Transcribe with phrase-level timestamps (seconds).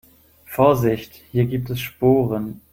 [0.45, 2.59] Vorsicht, hier gibt es Sporen.